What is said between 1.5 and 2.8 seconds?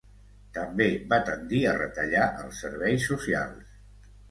a retallar els